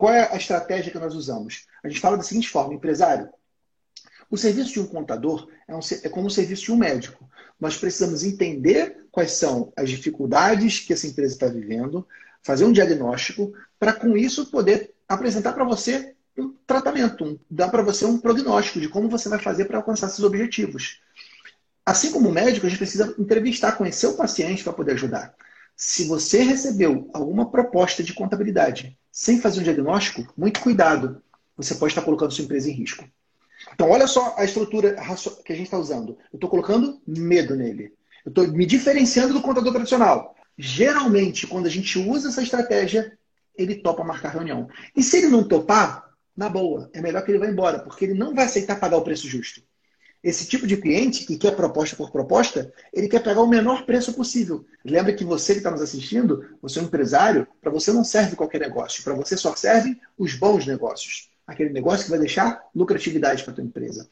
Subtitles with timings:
[0.00, 1.66] qual é a estratégia que nós usamos?
[1.84, 3.28] A gente fala da seguinte forma, empresário,
[4.30, 7.28] o serviço de um contador é, um, é como o serviço de um médico.
[7.60, 12.08] Nós precisamos entender quais são as dificuldades que essa empresa está vivendo,
[12.42, 17.82] fazer um diagnóstico, para com isso poder apresentar para você um tratamento, um, dar para
[17.82, 21.02] você um prognóstico de como você vai fazer para alcançar esses objetivos.
[21.84, 25.34] Assim como médico, a gente precisa entrevistar, conhecer o paciente para poder ajudar.
[25.82, 31.22] Se você recebeu alguma proposta de contabilidade sem fazer um diagnóstico, muito cuidado.
[31.56, 33.08] Você pode estar colocando sua empresa em risco.
[33.72, 34.94] Então, olha só a estrutura
[35.42, 36.18] que a gente está usando.
[36.30, 37.94] Eu estou colocando medo nele.
[38.26, 40.36] Eu estou me diferenciando do contador tradicional.
[40.58, 43.18] Geralmente, quando a gente usa essa estratégia,
[43.56, 44.68] ele topa marcar reunião.
[44.94, 48.14] E se ele não topar, na boa, é melhor que ele vá embora, porque ele
[48.14, 49.62] não vai aceitar pagar o preço justo.
[50.22, 54.12] Esse tipo de cliente que quer proposta por proposta, ele quer pegar o menor preço
[54.12, 54.64] possível.
[54.84, 58.36] Lembra que você que está nos assistindo, você é um empresário, para você não serve
[58.36, 63.42] qualquer negócio, para você só servem os bons negócios aquele negócio que vai deixar lucratividade
[63.42, 64.08] para a tua empresa.